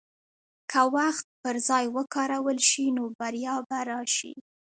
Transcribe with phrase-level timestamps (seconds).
[0.71, 4.33] که وخت پر ځای وکارول شي، نو بریا به راشي.